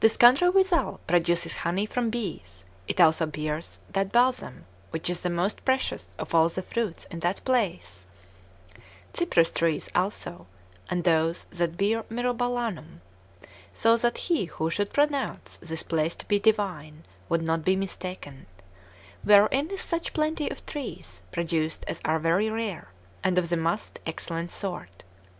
[0.00, 5.30] This country withal produces honey from bees; it also bears that balsam which is the
[5.30, 8.08] most precious of all the fruits in that place,
[9.14, 10.48] cypress trees also,
[10.90, 13.02] and those that bear myrobalanum;
[13.72, 18.46] so that he who should pronounce this place to be divine would not be mistaken,
[19.22, 22.88] wherein is such plenty of trees produced as are very rare,
[23.22, 25.04] and of the must excellent sort.